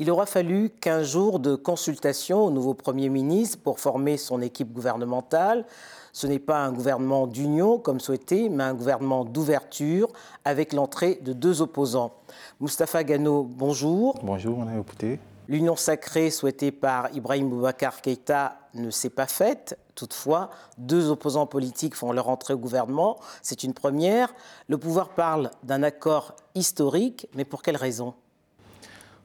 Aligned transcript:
Il 0.00 0.12
aura 0.12 0.26
fallu 0.26 0.70
15 0.70 1.10
jours 1.10 1.40
de 1.40 1.56
consultation 1.56 2.44
au 2.44 2.50
nouveau 2.52 2.72
Premier 2.72 3.08
ministre 3.08 3.58
pour 3.58 3.80
former 3.80 4.16
son 4.16 4.40
équipe 4.40 4.72
gouvernementale. 4.72 5.66
Ce 6.12 6.28
n'est 6.28 6.38
pas 6.38 6.58
un 6.58 6.70
gouvernement 6.70 7.26
d'union 7.26 7.80
comme 7.80 7.98
souhaité, 7.98 8.48
mais 8.48 8.62
un 8.62 8.74
gouvernement 8.74 9.24
d'ouverture 9.24 10.06
avec 10.44 10.72
l'entrée 10.72 11.18
de 11.22 11.32
deux 11.32 11.62
opposants. 11.62 12.12
Moustapha 12.60 13.02
Gano, 13.02 13.42
bonjour. 13.42 14.14
Bonjour, 14.22 14.58
on 14.58 14.68
a 14.68 14.78
écouté. 14.78 15.18
L'union 15.48 15.74
sacrée 15.74 16.30
souhaitée 16.30 16.70
par 16.70 17.12
Ibrahim 17.12 17.50
Boubacar 17.50 18.00
Keïta 18.00 18.56
ne 18.74 18.90
s'est 18.90 19.10
pas 19.10 19.26
faite. 19.26 19.76
Toutefois, 19.96 20.50
deux 20.76 21.10
opposants 21.10 21.46
politiques 21.46 21.96
font 21.96 22.12
leur 22.12 22.28
entrée 22.28 22.54
au 22.54 22.58
gouvernement. 22.58 23.18
C'est 23.42 23.64
une 23.64 23.74
première. 23.74 24.32
Le 24.68 24.78
pouvoir 24.78 25.08
parle 25.08 25.50
d'un 25.64 25.82
accord 25.82 26.36
historique, 26.54 27.26
mais 27.34 27.44
pour 27.44 27.62
quelle 27.62 27.76
raison? 27.76 28.14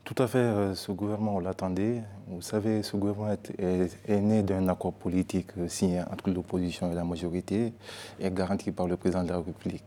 Tout 0.05 0.16
à 0.21 0.27
fait, 0.27 0.38
euh, 0.38 0.75
ce 0.75 0.91
gouvernement, 0.91 1.35
on 1.38 1.39
l'attendait. 1.39 2.03
Vous 2.27 2.41
savez, 2.41 2.84
ce 2.84 2.98
gouvernement 2.98 3.38
est, 3.57 4.20
né 4.20 4.44
d'un 4.44 4.67
accord 4.67 4.91
politique 4.91 5.48
euh, 5.57 5.70
signé 5.70 6.02
entre 6.02 6.30
l'opposition 6.30 6.91
et 6.91 6.95
la 6.95 7.05
majorité 7.05 7.71
et 8.20 8.30
garanti 8.30 8.73
par 8.73 8.85
le 8.88 8.97
président 8.97 9.23
de 9.23 9.30
la 9.30 9.38
République. 9.38 9.85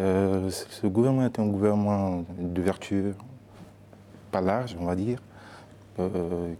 Euh, 0.00 0.50
ce 0.50 0.88
gouvernement 0.88 1.26
est 1.26 1.38
un 1.38 1.46
gouvernement 1.46 2.24
d'ouverture, 2.36 3.14
pas 4.32 4.40
large, 4.40 4.76
on 4.80 4.84
va 4.84 4.96
dire, 4.96 5.22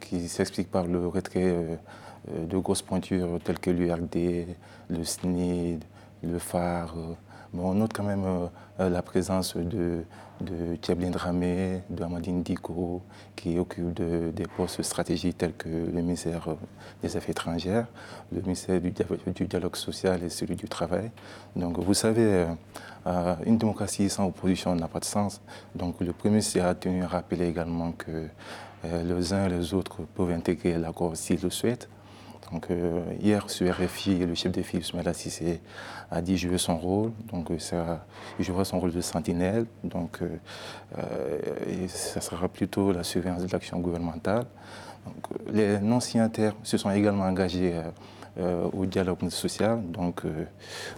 qui 0.00 0.28
s'explique 0.28 0.70
par 0.70 0.86
le 0.86 1.08
retrait 1.08 1.78
de 2.28 2.56
grosses 2.56 2.82
pointures 2.82 3.38
telles 3.44 3.58
que 3.58 3.70
l'URD, 3.70 4.46
le 4.88 5.04
SNID, 5.04 5.84
le 6.22 6.38
phare. 6.38 6.94
On 7.54 7.74
note 7.74 7.92
quand 7.94 8.02
même 8.02 8.24
la 8.78 9.02
présence 9.02 9.56
de, 9.56 10.04
de 10.40 11.10
Dramé, 11.10 11.82
de 11.88 12.02
Amadine 12.02 12.42
Diko, 12.42 13.02
qui 13.34 13.58
occupe 13.58 13.94
des 13.94 14.46
postes 14.56 14.82
stratégiques 14.82 15.38
tels 15.38 15.54
que 15.54 15.68
le 15.68 16.02
ministère 16.02 16.48
des 17.02 17.16
Affaires 17.16 17.30
étrangères, 17.30 17.86
le 18.32 18.42
ministère 18.42 18.80
du, 18.80 18.90
dialogue 19.46 19.76
social 19.76 20.22
et 20.22 20.28
celui 20.28 20.56
du 20.56 20.68
travail. 20.68 21.10
Donc 21.54 21.78
vous 21.78 21.94
savez, 21.94 22.46
une 23.44 23.58
démocratie 23.58 24.10
sans 24.10 24.26
opposition 24.26 24.74
n'a 24.74 24.88
pas 24.88 25.00
de 25.00 25.04
sens. 25.04 25.40
Donc 25.74 26.00
le 26.00 26.12
Premier 26.12 26.40
a 26.60 26.74
tenu 26.74 27.02
à 27.04 27.08
rappeler 27.08 27.48
également 27.48 27.92
que 27.92 28.28
euh, 28.84 29.02
les 29.02 29.32
uns 29.32 29.46
et 29.46 29.48
les 29.48 29.74
autres 29.74 30.02
peuvent 30.14 30.30
intégrer 30.30 30.76
l'accord 30.76 31.16
s'ils 31.16 31.40
le 31.42 31.50
souhaitent. 31.50 31.88
Donc, 32.52 32.70
euh, 32.70 33.02
hier, 33.20 33.48
sur 33.50 33.72
RFI, 33.74 34.18
le 34.18 34.34
chef 34.34 34.52
des 34.52 34.62
filles, 34.62 34.82
Sissé, 35.14 35.60
a 36.10 36.20
dit 36.22 36.38
jouer 36.38 36.58
son 36.58 36.76
rôle. 36.76 37.12
Donc, 37.32 37.50
euh, 37.50 37.58
ça, 37.58 38.06
il 38.38 38.44
jouera 38.44 38.64
son 38.64 38.78
rôle 38.78 38.92
de 38.92 39.00
sentinelle. 39.00 39.66
Donc, 39.84 40.20
ça 41.88 42.20
sera 42.20 42.48
plutôt 42.48 42.92
la 42.92 43.02
surveillance 43.02 43.42
de 43.42 43.52
l'action 43.52 43.78
gouvernementale. 43.78 44.46
les 45.50 45.78
non-signataires 45.80 46.54
se 46.62 46.76
sont 46.78 46.90
également 46.90 47.24
engagés 47.24 47.80
au 48.72 48.86
dialogue 48.86 49.28
social. 49.30 49.82
Donc, 49.90 50.22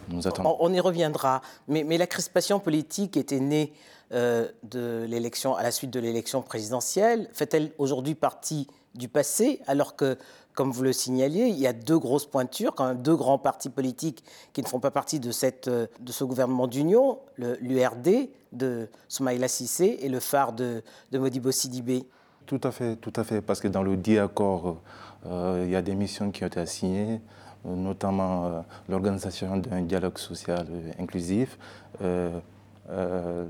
nous 0.09 0.27
attendons. 0.27 0.57
On, 0.61 0.73
y 0.73 0.81
reviendra. 0.81 1.41
Mais, 1.67 1.85
mais, 1.85 1.99
la 1.99 2.07
crispation 2.07 2.61
politique 2.61 3.17
était 3.17 3.41
née 3.41 3.73
euh, 4.15 4.49
de 4.63 5.05
l'élection, 5.07 5.55
à 5.55 5.63
la 5.63 5.71
suite 5.71 5.91
de 5.91 6.01
l'élection 6.01 6.41
présidentielle 6.41 7.29
Fait-elle 7.35 7.73
aujourd'hui 7.77 8.15
partie 8.15 8.67
du 8.95 9.07
passé 9.07 9.61
alors 9.67 9.97
que, 9.97 10.17
comme 10.59 10.73
vous 10.73 10.83
le 10.83 10.93
signaliez, 10.93 11.45
il 11.45 11.57
y 11.57 11.69
a 11.69 11.73
deux 11.73 12.01
grosses 12.01 12.27
pointures, 12.27 12.75
quand 12.75 12.89
même 12.89 13.01
deux 13.01 13.15
grands 13.15 13.39
partis 13.39 13.69
politiques 13.69 14.25
qui 14.53 14.61
ne 14.61 14.67
font 14.67 14.81
pas 14.81 14.91
partie 14.91 15.21
de, 15.21 15.31
cette, 15.31 15.69
euh, 15.69 15.87
de 16.01 16.11
ce 16.11 16.25
gouvernement 16.25 16.67
d'union, 16.67 17.21
l'URD 17.37 18.29
de 18.51 18.89
Soumaïla 19.07 19.47
Sissé 19.47 19.99
et 20.01 20.09
le 20.09 20.19
phare 20.19 20.53
de, 20.53 20.83
de 21.13 21.19
Modibo 21.21 21.53
Sidibé. 21.53 22.03
Tout 22.45 22.61
à 22.65 22.73
fait, 22.73 22.97
tout 22.97 23.13
à 23.15 23.23
fait, 23.23 23.41
parce 23.41 23.61
que 23.61 23.69
dans 23.69 23.85
le 23.85 23.97
dit 23.97 24.19
accord, 24.19 24.79
euh, 25.27 25.63
il 25.65 25.71
y 25.71 25.77
a 25.77 25.83
des 25.83 25.95
missions 25.95 26.33
qui 26.33 26.43
ont 26.43 26.49
été 26.49 26.59
assignées 26.59 27.21
notamment 27.65 28.65
l'organisation 28.89 29.59
d'un 29.59 29.83
dialogue 29.83 30.19
social 30.19 30.67
inclusif, 30.99 31.59
euh, 32.01 32.41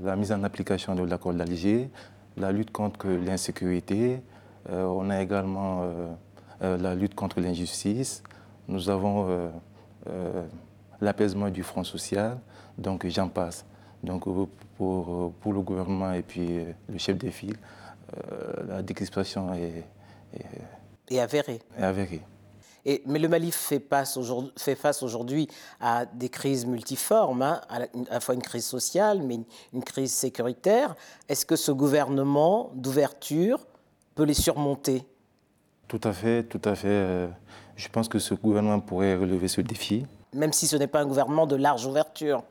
la 0.03 0.15
mise 0.15 0.31
en 0.31 0.43
application 0.43 0.93
de 0.93 1.03
l'accord 1.03 1.33
d'Alger, 1.33 1.89
la 2.37 2.51
lutte 2.51 2.71
contre 2.71 3.07
l'insécurité, 3.07 4.21
euh, 4.71 4.83
on 4.83 5.09
a 5.09 5.21
également 5.21 5.81
euh, 5.83 6.07
la 6.61 6.95
lutte 6.95 7.15
contre 7.15 7.39
l'injustice, 7.39 8.23
nous 8.67 8.89
avons 8.89 9.51
l'apaisement 11.01 11.49
du 11.49 11.63
front 11.63 11.83
social, 11.83 12.37
donc 12.77 13.07
j'en 13.07 13.29
passe. 13.29 13.65
Donc 14.03 14.23
pour, 14.77 15.31
pour, 15.39 15.53
le 15.53 15.61
gouvernement 15.61 16.13
et 16.13 16.21
puis 16.21 16.65
le 16.89 16.97
chef 16.97 17.17
des 17.17 17.31
files, 17.31 17.57
la 18.67 18.81
décrispation 18.81 19.53
est, 19.53 19.83
est, 20.33 21.15
est 21.15 21.19
avérée. 21.19 21.59
Est 21.77 21.83
avérée 21.83 22.21
mais 23.05 23.19
le 23.19 23.27
Mali 23.27 23.51
fait 23.51 23.79
face 24.75 25.03
aujourd'hui 25.03 25.47
à 25.79 26.05
des 26.05 26.29
crises 26.29 26.65
multiformes, 26.65 27.41
hein, 27.41 27.61
à, 27.69 27.79
la 28.09 28.19
fois 28.19 28.35
une 28.35 28.41
crise 28.41 28.65
sociale, 28.65 29.21
mais 29.21 29.39
une, 29.73 29.83
crise 29.83 30.13
sécuritaire. 30.13 30.95
Est-ce 31.27 31.45
que 31.45 31.55
ce 31.55 31.71
gouvernement 31.71 32.71
d'ouverture 32.75 33.65
peut 34.15 34.23
les 34.23 34.33
surmonter? 34.33 35.03
Tout 35.89 35.99
à 36.05 36.13
fait, 36.13 36.43
tout 36.43 36.61
à 36.63 36.75
fait. 36.75 36.87
Euh, 36.87 37.27
je 37.75 37.89
pense 37.89 38.07
que 38.07 38.19
ce 38.19 38.33
gouvernement 38.33 38.79
pourrait 38.79 39.15
relever 39.15 39.49
ce 39.49 39.59
défi. 39.59 40.05
Même 40.33 40.53
si 40.53 40.67
ce 40.67 40.77
n'est 40.77 40.87
pas 40.87 41.01
un 41.01 41.05
gouvernement 41.05 41.45
de 41.45 41.57
large 41.57 41.85
ouverture 41.85 42.43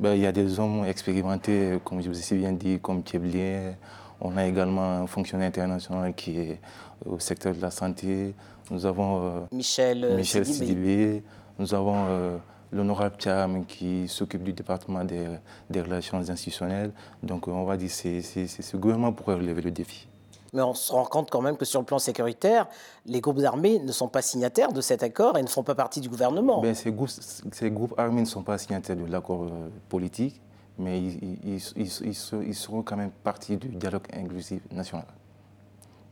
ben, 0.00 0.14
Il 0.14 0.22
y 0.22 0.26
a 0.26 0.32
des 0.32 0.58
hommes 0.58 0.84
expérimentés, 0.84 1.78
comme 1.84 2.02
je 2.02 2.08
vous 2.08 2.34
ai 2.34 2.36
bien 2.36 2.52
dit, 2.52 2.80
comme 2.80 3.04
Thieblier. 3.04 3.76
On 4.20 4.36
a 4.36 4.46
également 4.46 5.02
un 5.02 5.06
fonctionnaire 5.06 5.48
international 5.48 6.14
qui 6.14 6.38
est 6.38 6.60
au 7.04 7.18
secteur 7.18 7.54
de 7.54 7.60
la 7.60 7.70
santé. 7.70 8.34
Nous 8.70 8.86
avons 8.86 9.22
euh, 9.22 9.40
Michel, 9.52 10.04
euh, 10.04 10.16
Michel 10.16 10.46
Sidibé. 10.46 11.22
Nous 11.58 11.74
avons 11.74 12.06
euh, 12.08 12.38
l'honorable 12.72 13.16
Thiam 13.16 13.64
qui 13.66 14.08
s'occupe 14.08 14.42
du 14.42 14.52
département 14.52 15.04
des, 15.04 15.80
relations 15.80 16.18
institutionnelles. 16.18 16.92
Donc 17.22 17.48
on 17.48 17.64
va 17.64 17.76
dire 17.76 17.90
que 17.90 18.46
ce 18.46 18.76
gouvernement 18.76 19.12
pourrait 19.12 19.36
relever 19.36 19.62
le 19.62 19.70
défi. 19.70 20.08
Mais 20.52 20.62
on 20.62 20.74
se 20.74 20.92
rend 20.92 21.04
compte 21.04 21.30
quand 21.30 21.40
même 21.40 21.56
que 21.56 21.64
sur 21.64 21.80
le 21.80 21.86
plan 21.86 21.98
sécuritaire, 21.98 22.66
les 23.04 23.20
groupes 23.20 23.40
armés 23.44 23.78
ne 23.78 23.92
sont 23.92 24.08
pas 24.08 24.22
signataires 24.22 24.72
de 24.72 24.80
cet 24.80 25.02
accord 25.02 25.36
et 25.38 25.42
ne 25.42 25.48
font 25.48 25.62
pas 25.62 25.74
partie 25.74 26.00
du 26.00 26.08
gouvernement. 26.08 26.60
Ben, 26.60 26.74
ces, 26.74 26.92
groupes, 26.92 27.94
armés 27.98 28.22
ne 28.22 28.26
sont 28.26 28.42
pas 28.42 28.58
signataires 28.58 28.96
de 28.96 29.04
l'accord 29.06 29.46
politique, 29.88 30.40
mais 30.78 31.02
ils, 31.02 32.14
seront 32.54 32.82
quand 32.82 32.96
même 32.96 33.10
partie 33.10 33.56
du 33.56 33.68
dialogue 33.68 34.06
inclusif 34.12 34.60
national. 34.70 35.06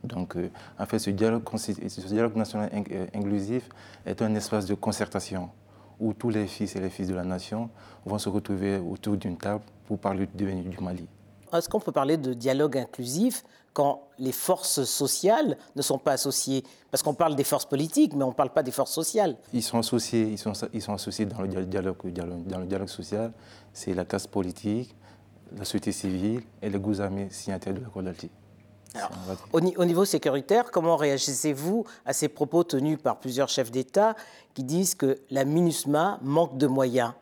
Donc, 0.05 0.37
euh, 0.37 0.51
en 0.79 0.85
fait, 0.85 0.99
ce 0.99 1.11
dialogue, 1.11 1.43
ce 1.57 2.01
dialogue 2.07 2.37
national 2.37 2.71
euh, 2.93 3.07
inclusif 3.15 3.69
est 4.05 4.21
un 4.21 4.35
espace 4.35 4.67
de 4.67 4.75
concertation 4.75 5.49
où 5.99 6.13
tous 6.13 6.31
les 6.31 6.47
fils 6.47 6.77
et 6.77 6.81
les 6.81 6.91
fils 6.91 7.09
de 7.09 7.15
la 7.15 7.25
nation 7.25 7.71
vont 8.05 8.19
se 8.19 8.29
retrouver 8.29 8.79
autour 8.79 9.17
d'une 9.17 9.37
table 9.37 9.63
pour 9.87 9.99
parler 9.99 10.27
du 10.27 10.45
devenir 10.45 10.65
du 10.65 10.79
Mali. 10.79 11.07
Est-ce 11.53 11.69
qu'on 11.69 11.81
peut 11.81 11.93
parler 11.93 12.17
de 12.17 12.35
dialogue 12.35 12.77
inclusif 12.79 13.45
quand 13.73 14.09
les 14.19 14.33
forces 14.33 14.85
sociales 14.85 15.57
ne 15.77 15.83
sont 15.83 15.99
pas 15.99 16.13
associées? 16.13 16.65
Parce 16.91 17.03
qu'on 17.03 17.15
parle 17.15 17.37
des 17.37 17.45
forces 17.45 17.67
politiques, 17.67 18.15
mais 18.15 18.25
on 18.25 18.29
ne 18.29 18.35
parle 18.35 18.51
pas 18.51 18.63
des 18.63 18.71
forces 18.71 18.93
sociales. 18.93 19.37
Ils 19.53 19.63
sont 19.63 19.79
associés, 19.79 20.23
ils 20.23 20.39
sont, 20.39 20.53
ils 20.73 20.83
sont 20.83 20.95
associés 20.95 21.27
dans 21.27 21.43
le 21.43 21.49
dialogue, 21.49 21.97
dans 22.13 22.59
le 22.59 22.67
dialogue 22.67 22.89
social. 22.89 23.33
C'est 23.73 23.95
la 23.95 24.05
classe 24.05 24.27
politique, 24.27 24.95
la 25.57 25.65
société 25.65 25.93
civile 25.93 26.43
et 26.63 26.71
les 26.71 27.01
armés 27.01 27.29
signataires 27.31 27.75
de 27.75 27.81
l'accord 27.81 28.03
d'Alger 28.03 28.31
au, 29.53 29.61
niveau 29.61 30.05
sécuritaire, 30.05 30.71
comment 30.71 30.97
réagissez-vous 30.97 31.85
à 32.05 32.13
ces 32.13 32.29
propos 32.29 32.65
tenus 32.65 32.99
par 33.03 33.19
plusieurs 33.19 33.49
chefs 33.49 33.71
d'État 33.71 34.15
qui 34.55 34.63
disent 34.63 34.95
que 34.95 35.19
la 35.31 35.45
MINUSMA 35.45 36.21
manque 36.23 36.57
de 36.59 36.67
moyens? 36.67 37.13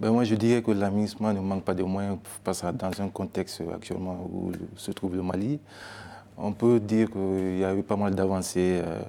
Ben 0.00 0.12
moi, 0.12 0.24
je 0.24 0.34
dirais 0.34 0.62
que 0.62 0.70
la 0.70 0.90
MINUSMA 0.90 1.32
ne 1.32 1.40
manque 1.40 1.64
pas 1.64 1.74
de 1.74 1.82
moyens 1.82 2.18
parce 2.44 2.62
que 2.62 2.70
dans 2.70 3.00
un 3.00 3.08
contexte 3.08 3.62
actuellement 3.74 4.28
où 4.32 4.52
se 4.76 4.92
trouve 4.92 5.16
le 5.16 5.22
Mali, 5.22 5.58
on 6.36 6.52
peut 6.52 6.78
dire 6.78 7.10
qu'il 7.10 7.58
y 7.58 7.64
a 7.64 7.74
eu 7.74 7.82
pas 7.82 7.96
mal 7.96 8.14
d'avancées, 8.14 8.80
euh, 8.84 9.02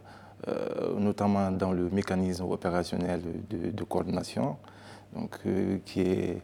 euh, 0.48 1.00
notamment 1.00 1.52
dans 1.52 1.72
le 1.72 1.90
mécanisme 1.90 2.46
opérationnel 2.46 3.22
de, 3.50 3.84
coordination, 3.84 4.58
donc, 5.16 5.38
euh, 5.46 5.78
qui 5.86 6.02
est, 6.02 6.42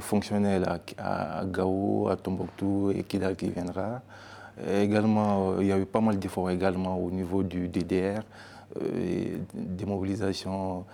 fonctionnel 0.00 0.68
à, 0.98 1.44
Gao, 1.46 2.08
à 2.10 2.16
Tombouctou 2.16 2.90
et 2.94 3.02
Kidal 3.04 3.34
qui 3.36 3.48
viendra. 3.48 4.02
Également, 4.66 5.52
euh, 5.52 5.56
il 5.60 5.68
y 5.68 5.72
a 5.72 5.78
eu 5.78 5.86
pas 5.86 6.00
mal 6.00 6.18
d'efforts 6.18 6.50
également 6.50 6.98
au 6.98 7.10
niveau 7.10 7.42
du 7.42 7.68
DDR, 7.68 8.22
euh, 8.82 9.38
démobilisation, 9.54 10.84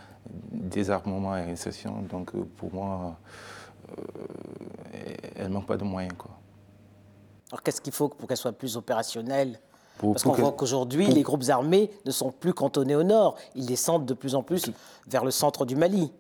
désarmement 0.51 1.37
et 1.37 1.51
insertion. 1.51 2.03
Donc 2.11 2.35
euh, 2.35 2.45
pour 2.57 2.73
moi, 2.73 3.19
elle 5.37 5.49
ne 5.49 5.55
manque 5.55 5.67
pas 5.67 5.77
de 5.77 5.85
moyens. 5.85 6.15
Quoi. 6.17 6.31
Alors 7.51 7.63
qu'est-ce 7.63 7.81
qu'il 7.81 7.93
faut 7.93 8.09
pour 8.09 8.29
qu'elle 8.29 8.37
soit 8.37 8.53
plus 8.53 8.77
opérationnelle? 8.77 9.61
Parce 9.99 10.25
qu'on 10.25 10.33
voit 10.33 10.53
qu'aujourd'hui, 10.53 11.07
les 11.07 11.23
groupes 11.23 11.45
armés 11.49 11.91
ne 12.05 12.11
sont 12.11 12.33
plus 12.33 12.53
cantonnés 12.53 12.97
au 12.97 13.05
nord. 13.05 13.37
Ils 13.55 13.67
descendent 13.67 14.07
de 14.07 14.15
plus 14.15 14.35
en 14.35 14.43
plus 14.43 14.71
vers 15.07 15.25
le 15.25 15.31
centre 15.31 15.65
du 15.65 15.77
Mali. 15.77 16.13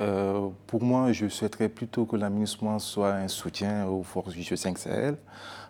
Euh, 0.00 0.48
pour 0.66 0.82
moi, 0.82 1.10
je 1.12 1.28
souhaiterais 1.28 1.70
plutôt 1.70 2.04
que 2.04 2.16
l'aménagement 2.16 2.78
soit 2.78 3.14
un 3.14 3.28
soutien 3.28 3.86
aux 3.86 4.02
forces 4.02 4.34
du 4.34 4.40
G5 4.40 4.76
Sahel 4.76 5.16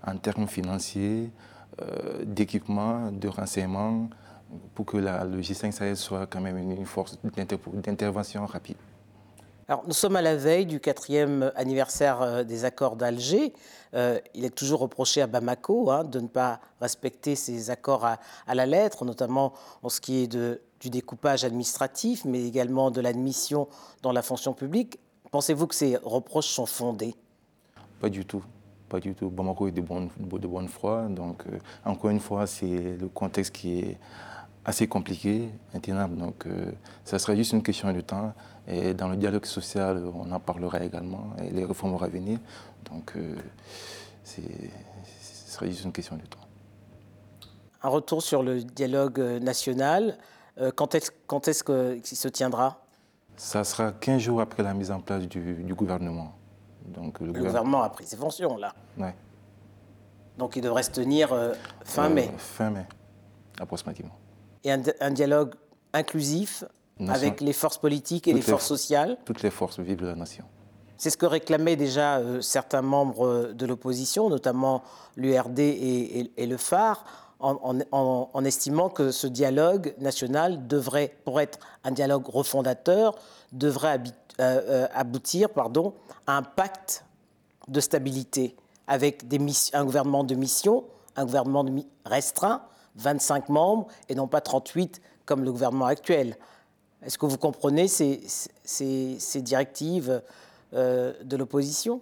en 0.04 0.16
termes 0.16 0.48
financiers, 0.48 1.30
d'équipement, 2.24 3.10
de 3.12 3.28
renseignement, 3.28 4.08
pour 4.74 4.86
que 4.86 4.96
la, 4.96 5.24
le 5.24 5.40
G5 5.40 5.72
Sahel 5.72 5.96
soit 5.96 6.26
quand 6.26 6.40
même 6.40 6.58
une 6.58 6.86
force 6.86 7.18
d'intervention 7.22 8.46
rapide. 8.46 8.76
Alors, 9.68 9.84
nous 9.86 9.94
sommes 9.94 10.16
à 10.16 10.22
la 10.22 10.36
veille 10.36 10.66
du 10.66 10.80
quatrième 10.80 11.52
anniversaire 11.56 12.44
des 12.44 12.64
accords 12.64 12.96
d'Alger. 12.96 13.52
il 13.94 14.44
est 14.44 14.54
toujours 14.54 14.80
reproché 14.80 15.22
à 15.22 15.26
Bamako 15.26 15.90
hein, 15.90 16.04
de 16.04 16.20
ne 16.20 16.26
pas 16.26 16.60
respecter 16.80 17.36
ces 17.36 17.70
accords 17.70 18.04
à, 18.04 18.18
à, 18.46 18.54
la 18.54 18.66
lettre, 18.66 19.04
notamment 19.04 19.54
en 19.82 19.88
ce 19.88 20.00
qui 20.00 20.24
est 20.24 20.26
de, 20.26 20.60
du 20.82 20.90
découpage 20.90 21.44
administratif, 21.44 22.24
mais 22.24 22.44
également 22.44 22.90
de 22.90 23.00
l'admission 23.00 23.68
dans 24.02 24.12
la 24.12 24.20
fonction 24.20 24.52
publique. 24.52 24.98
Pensez-vous 25.30 25.68
que 25.68 25.74
ces 25.74 25.96
reproches 25.96 26.48
sont 26.48 26.66
fondés? 26.66 27.14
Pas 28.00 28.10
du 28.10 28.26
tout. 28.26 28.44
Pas 28.88 28.98
du 28.98 29.14
tout. 29.14 29.30
Bamako 29.30 29.68
est 29.68 29.72
de 29.72 29.80
bonne, 29.80 30.10
de 30.18 30.46
bonne 30.46 30.68
foi. 30.68 31.06
Donc, 31.08 31.44
euh, 31.46 31.58
encore 31.84 32.10
une 32.10 32.20
fois, 32.20 32.46
c'est 32.46 32.96
le 33.00 33.08
contexte 33.08 33.54
qui 33.54 33.78
est 33.78 33.98
assez 34.64 34.86
compliqué, 34.86 35.50
intenable. 35.74 36.16
Donc, 36.16 36.46
euh, 36.46 36.72
ça 37.04 37.18
sera 37.18 37.34
juste 37.34 37.52
une 37.52 37.62
question 37.62 37.92
de 37.92 38.00
temps. 38.00 38.32
Et 38.66 38.94
dans 38.94 39.08
le 39.08 39.16
dialogue 39.16 39.44
social, 39.44 40.04
on 40.14 40.30
en 40.30 40.40
parlera 40.40 40.82
également. 40.84 41.34
Et 41.42 41.50
les 41.50 41.64
réformes 41.64 41.92
vont 41.96 42.06
venir. 42.06 42.38
Donc, 42.90 43.12
euh, 43.16 43.34
ce 44.24 44.40
sera 45.46 45.66
juste 45.66 45.84
une 45.84 45.92
question 45.92 46.16
de 46.16 46.22
temps. 46.26 46.38
Un 47.82 47.88
retour 47.88 48.22
sur 48.22 48.42
le 48.42 48.62
dialogue 48.62 49.18
national. 49.42 50.16
Euh, 50.58 50.70
quand 50.74 50.94
est-ce 50.94 51.10
quand 51.26 51.48
est 51.48 51.64
qu'il 52.02 52.16
se 52.16 52.28
tiendra? 52.28 52.84
Ça 53.36 53.64
sera 53.64 53.92
15 53.92 54.20
jours 54.20 54.40
après 54.40 54.62
la 54.62 54.74
mise 54.74 54.90
en 54.90 55.00
place 55.00 55.26
du, 55.26 55.54
du 55.54 55.74
gouvernement. 55.74 56.32
Donc, 56.86 57.18
le, 57.20 57.26
le 57.28 57.32
gouvernement 57.32 57.82
a 57.82 57.88
pris 57.90 58.04
ses 58.06 58.16
fonctions, 58.16 58.56
là 58.56 58.74
Oui. 58.98 59.08
Donc 60.38 60.56
il 60.56 60.62
devrait 60.62 60.82
se 60.82 60.90
tenir 60.90 61.32
euh, 61.32 61.52
fin 61.84 62.10
euh, 62.10 62.14
mai 62.14 62.30
Fin 62.36 62.70
mai, 62.70 62.86
approximativement. 63.60 64.16
Et 64.64 64.72
un, 64.72 64.82
un 65.00 65.10
dialogue 65.10 65.54
inclusif 65.92 66.64
nation. 66.98 67.14
avec 67.14 67.40
les 67.40 67.52
forces 67.52 67.78
politiques 67.78 68.28
et 68.28 68.32
toutes 68.32 68.46
les 68.46 68.50
forces 68.50 68.64
les, 68.64 68.76
sociales 68.76 69.18
Toutes 69.24 69.42
les 69.42 69.50
forces 69.50 69.78
vives 69.80 70.00
de 70.00 70.06
la 70.06 70.14
nation. 70.14 70.44
C'est 70.96 71.10
ce 71.10 71.16
que 71.16 71.26
réclamaient 71.26 71.76
déjà 71.76 72.18
euh, 72.18 72.40
certains 72.40 72.82
membres 72.82 73.52
de 73.52 73.66
l'opposition, 73.66 74.28
notamment 74.28 74.82
l'URD 75.16 75.58
et, 75.58 76.20
et, 76.20 76.32
et, 76.36 76.46
le 76.46 76.56
phare, 76.56 77.04
en, 77.40 77.80
en, 77.90 78.30
en, 78.32 78.44
estimant 78.44 78.88
que 78.88 79.10
ce 79.10 79.26
dialogue 79.26 79.94
national 79.98 80.68
devrait, 80.68 81.16
pour 81.24 81.40
être 81.40 81.58
un 81.82 81.90
dialogue 81.90 82.28
refondateur, 82.28 83.16
devrait 83.50 84.00
euh, 84.38 84.86
aboutir 84.94 85.50
pardon, 85.50 85.92
à 86.26 86.36
un 86.36 86.42
pacte 86.42 87.04
de 87.66 87.80
stabilité 87.80 88.56
avec 88.86 89.26
des 89.26 89.40
un 89.72 89.84
gouvernement 89.84 90.24
de 90.24 90.34
mission, 90.34 90.84
un 91.16 91.24
gouvernement 91.24 91.64
de 91.64 91.82
restreint, 92.04 92.62
25 92.96 93.48
membres 93.48 93.88
et 94.08 94.14
non 94.14 94.26
pas 94.26 94.40
38 94.40 95.00
comme 95.24 95.44
le 95.44 95.52
gouvernement 95.52 95.86
actuel. 95.86 96.36
Est-ce 97.04 97.18
que 97.18 97.26
vous 97.26 97.38
comprenez 97.38 97.88
ces, 97.88 98.20
directives 99.36 100.22
euh, 100.72 101.12
de 101.24 101.36
l'opposition? 101.36 102.00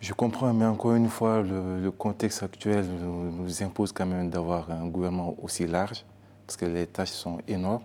Je 0.00 0.12
comprends, 0.12 0.52
mais 0.52 0.66
encore 0.66 0.94
une 0.94 1.08
fois, 1.08 1.42
le, 1.42 1.90
contexte 1.90 2.42
actuel 2.42 2.84
nous, 2.86 3.62
impose 3.62 3.92
quand 3.92 4.06
même 4.06 4.28
d'avoir 4.28 4.70
un 4.70 4.86
gouvernement 4.86 5.34
aussi 5.40 5.66
large, 5.66 6.04
parce 6.46 6.56
que 6.56 6.66
les 6.66 6.86
tâches 6.86 7.12
sont 7.12 7.38
énormes, 7.48 7.84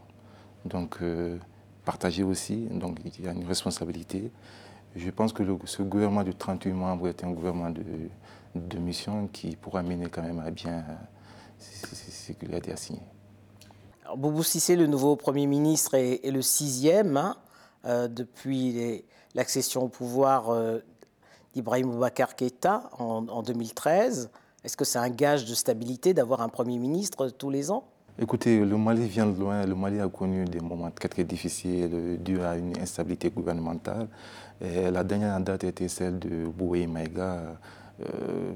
donc 0.66 0.98
euh, 1.02 1.38
partagées 1.86 2.24
aussi, 2.24 2.66
donc 2.72 2.98
il 3.06 3.24
y 3.24 3.28
a 3.28 3.32
une 3.32 3.46
responsabilité. 3.46 4.32
Je 4.96 5.10
pense 5.12 5.32
que 5.32 5.44
ce 5.66 5.84
gouvernement 5.84 6.24
de 6.24 6.32
38 6.32 6.74
membres 6.74 7.08
est 7.08 7.24
un 7.24 7.32
gouvernement 7.32 7.70
de, 7.70 7.84
de 8.56 8.78
mission 8.80 9.28
qui 9.32 9.56
pourra 9.56 9.84
mener 9.84 10.08
quand 10.10 10.24
même 10.24 10.40
à 10.40 10.52
bien 10.52 10.84
ce 11.60 12.32
qu'il 12.34 12.54
a 12.54 12.58
été 12.58 12.72
assigné. 12.72 13.02
Alors, 14.04 14.18
Boubou 14.18 14.44
Sissé, 14.44 14.76
le 14.76 14.88
nouveau 14.88 15.16
Premier 15.16 15.48
ministre, 15.48 15.96
est, 15.96 16.26
est 16.26 16.32
le 16.32 16.42
sixième 16.42 17.18
hein, 17.18 17.38
euh, 17.86 18.08
depuis 18.08 19.04
l'accession 19.36 19.84
au 19.84 19.88
pouvoir 19.88 20.50
euh, 20.50 20.80
d'Ibrahim 21.54 21.92
Boubacar 21.92 22.36
Keïta 22.36 22.90
en, 22.98 23.28
en 23.28 23.44
2013. 23.44 24.30
Est-ce 24.64 24.76
que 24.76 24.86
c'est 24.86 25.00
un 25.00 25.10
gage 25.10 25.46
de 25.46 25.54
stabilité 25.54 26.14
d'avoir 26.14 26.42
un 26.42 26.50
Premier 26.50 26.78
ministre 26.78 27.30
tous 27.30 27.50
les 27.50 27.72
ans? 27.72 27.86
Écoutez, 28.22 28.60
le 28.60 28.78
Mali 28.78 29.08
vient 29.08 29.26
de 29.26 29.40
loin. 29.40 29.66
Le 29.66 29.76
Mali 29.76 30.02
a 30.02 30.10
connu 30.10 30.44
des 30.44 30.60
moments 30.60 30.92
très, 30.92 31.08
très 31.08 31.24
difficiles 31.24 32.20
dû 32.22 32.42
à 32.42 32.58
une 32.58 32.78
instabilité 32.78 33.30
gouvernementale. 33.30 34.10
Et 34.60 34.92
la 34.92 35.06
dernière 35.06 35.40
date 35.40 35.64
était 35.64 35.88
celle 35.88 36.20
de 36.20 36.46
Boué 36.48 36.86
Maïga, 36.86 37.22
euh, 37.22 37.54
euh, 38.02 38.52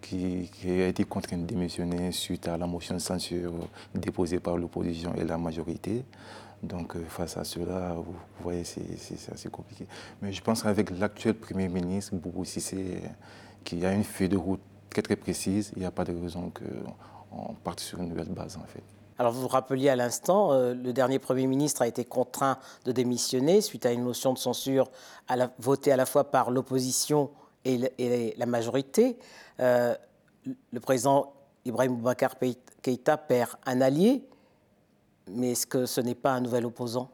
qui, 0.00 0.50
qui, 0.52 0.70
a 0.70 0.88
été 0.88 1.04
contraint 1.04 1.36
de 1.36 1.44
démissionner 1.44 2.12
suite 2.12 2.48
à 2.48 2.56
la 2.56 2.66
motion 2.66 2.94
de 2.94 3.00
censure 3.00 3.52
déposée 3.94 4.40
par 4.40 4.56
l'opposition 4.56 5.14
et 5.14 5.24
la 5.24 5.38
majorité. 5.38 6.04
Donc, 6.62 6.94
euh, 6.94 7.04
face 7.08 7.36
à 7.36 7.44
cela, 7.44 7.94
vous, 7.94 8.14
voyez, 8.42 8.64
c'est 8.64 9.32
assez 9.32 9.48
compliqué. 9.48 9.86
Mais 10.20 10.32
je 10.32 10.42
pense 10.42 10.62
qu'avec 10.62 10.90
l'actuel 10.98 11.34
Premier 11.34 11.68
ministre, 11.68 12.14
Boubou 12.14 12.44
Sissé, 12.44 13.02
qui 13.64 13.84
a 13.84 13.92
une 13.92 14.04
feuille 14.04 14.28
de 14.28 14.36
route 14.36 14.60
très, 14.90 15.02
très 15.02 15.16
précise, 15.16 15.72
il 15.76 15.80
n'y 15.80 15.86
a 15.86 15.90
pas 15.90 16.04
de 16.04 16.12
raison 16.12 16.50
que 16.50 16.64
on 17.32 17.54
parte 17.54 17.80
sur 17.80 18.00
une 18.00 18.08
nouvelle 18.08 18.28
base 18.28 18.56
en 18.56 18.66
fait. 18.66 18.82
Alors 19.18 19.32
vous 19.32 19.42
vous 19.42 19.48
rappeliez 19.48 19.88
à 19.88 19.96
l'instant, 19.96 20.52
euh, 20.52 20.74
le 20.74 20.92
dernier 20.92 21.18
Premier 21.18 21.46
ministre 21.46 21.82
a 21.82 21.86
été 21.86 22.04
contraint 22.04 22.58
de 22.84 22.92
démissionner 22.92 23.60
suite 23.60 23.86
à 23.86 23.92
une 23.92 24.02
motion 24.02 24.32
de 24.32 24.38
censure 24.38 24.90
votée 25.58 25.92
à 25.92 25.96
la 25.96 26.06
fois 26.06 26.30
par 26.30 26.50
l'opposition 26.50 27.30
et, 27.64 28.34
la 28.36 28.46
majorité. 28.46 29.18
Euh, 29.60 29.94
le 30.72 30.80
président 30.80 31.32
Ibrahim 31.64 31.96
Boubacar 31.96 32.34
Keïta 32.82 33.16
perd 33.16 33.50
un 33.66 33.80
allié, 33.80 34.24
mais 35.28 35.52
est-ce 35.52 35.66
que 35.66 35.86
ce 35.86 36.00
n'est 36.00 36.14
pas 36.14 36.32
un 36.32 36.40
nouvel 36.40 36.64
opposant? 36.64 37.10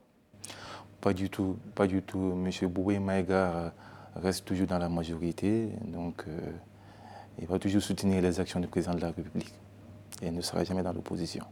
Pas 1.00 1.12
du 1.12 1.28
tout, 1.28 1.56
pas 1.74 1.86
du 1.86 2.02
tout. 2.02 2.18
Monsieur 2.18 2.68
Boué 2.68 2.98
Maïga 2.98 3.72
reste 4.14 4.44
toujours 4.44 4.66
dans 4.66 4.78
la 4.78 4.88
majorité, 4.88 5.68
donc 5.84 6.24
euh, 6.26 6.38
il 7.38 7.46
va 7.46 7.58
toujours 7.58 7.82
soutenir 7.82 8.22
les 8.22 8.40
actions 8.40 8.60
du 8.60 8.66
président 8.66 8.94
de 8.94 9.00
la 9.00 9.08
République 9.08 9.52
et 10.22 10.30
ne 10.30 10.40
sera 10.40 10.64
jamais 10.64 10.82
dans 10.82 10.92
l'opposition. 10.92 11.44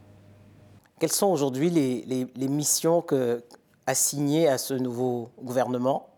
Quelles 0.98 1.12
sont 1.12 1.26
aujourd'hui 1.26 1.70
les, 1.70 2.04
les, 2.06 2.26
les, 2.34 2.48
missions 2.48 3.02
que, 3.02 3.42
assignées 3.86 4.48
à 4.48 4.58
ce 4.58 4.74
nouveau 4.74 5.30
gouvernement, 5.42 6.08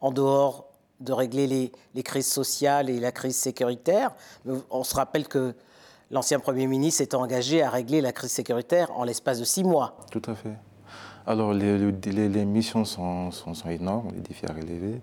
en 0.00 0.12
dehors 0.12 0.69
de 1.00 1.12
régler 1.12 1.46
les, 1.94 2.02
crises 2.02 2.28
sociales 2.28 2.90
et 2.90 3.00
la 3.00 3.12
crise 3.12 3.36
sécuritaire 3.36 4.12
On 4.70 4.84
se 4.84 4.94
rappelle 4.94 5.26
que 5.28 5.54
l'ancien 6.10 6.38
Premier 6.38 6.66
ministre 6.66 6.98
s'est 6.98 7.14
engagé 7.14 7.62
à 7.62 7.70
régler 7.70 8.00
la 8.00 8.12
crise 8.12 8.32
sécuritaire 8.32 8.90
en 8.96 9.04
l'espace 9.04 9.38
de 9.38 9.44
six 9.44 9.64
mois. 9.64 9.96
Tout 10.10 10.22
à 10.26 10.34
fait. 10.34 10.56
Alors, 11.26 11.52
les, 11.52 12.44
missions 12.44 12.84
sont, 12.84 13.30
sont, 13.30 13.52
énormes, 13.68 14.08
les 14.14 14.20
défis 14.20 14.46
à 14.46 14.52
relever. 14.52 15.00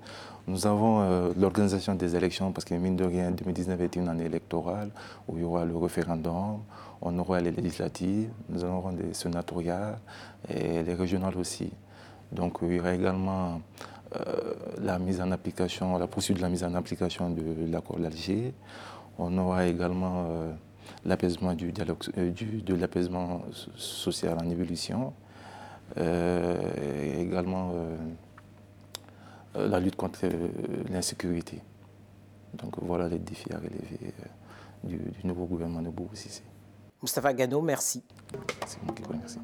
Nous 0.47 0.65
avons 0.65 1.01
euh, 1.01 1.31
l'organisation 1.37 1.93
des 1.93 2.15
élections, 2.15 2.51
parce 2.51 2.65
que 2.65 2.73
mine 2.73 2.95
de 2.95 3.03
rien, 3.03 3.31
2019 3.31 3.81
est 3.81 3.95
une 3.95 4.09
année 4.09 4.25
électorale, 4.25 4.89
où 5.27 5.37
il 5.37 5.41
y 5.41 5.43
aura 5.43 5.65
le 5.65 5.77
référendum, 5.77 6.59
on 7.01 7.19
aura 7.19 7.39
les 7.39 7.51
législatives, 7.51 8.29
nous 8.49 8.63
aurons 8.63 8.93
des 8.93 9.13
sénatoriales 9.13 9.99
et 10.49 10.83
les 10.83 10.93
régionales 10.95 11.37
aussi. 11.37 11.71
Donc, 12.31 12.57
il 12.61 12.73
y 12.73 12.79
aura 12.79 12.93
également 12.93 13.61
la 14.79 14.99
mise 14.99 15.21
en 15.21 15.31
application, 15.31 15.97
la 15.97 16.07
poursuite 16.07 16.37
de 16.37 16.41
la 16.41 16.49
mise 16.49 16.63
en 16.63 16.73
application 16.75 17.29
de 17.29 17.69
l'accord 17.71 17.99
d'Alger. 17.99 18.53
On 19.19 19.37
aura 19.37 19.65
également 19.65 20.25
euh, 20.29 20.53
l'apaisement 21.05 21.53
du 21.53 21.71
dialogue, 21.71 21.97
euh, 22.17 22.31
du, 22.31 22.61
de 22.61 22.75
l'apaisement 22.75 23.41
social 23.75 24.37
en 24.39 24.49
évolution. 24.49 25.13
Euh, 25.97 26.57
et 27.15 27.21
également 27.21 27.71
euh, 27.73 27.97
la 29.67 29.79
lutte 29.79 29.95
contre 29.95 30.19
l'insécurité. 30.91 31.61
Donc 32.53 32.75
voilà 32.81 33.07
les 33.07 33.19
défis 33.19 33.51
à 33.53 33.57
relever 33.57 34.13
du, 34.83 34.97
du 34.97 35.25
nouveau 35.25 35.45
gouvernement 35.45 35.81
de 35.81 35.89
Boubou 35.89 36.13
Sissé. 36.15 36.43
Moustapha 37.01 37.33
Gano, 37.33 37.61
merci. 37.61 38.03
C'est 38.65 38.83
moi 38.83 38.93
qui 38.93 39.03
vous 39.03 39.13
remercie. 39.13 39.39